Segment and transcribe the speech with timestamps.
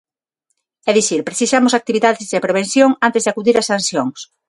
[0.89, 4.19] É dicir, precisamos actividades de prevención antes de acudir ás sancións.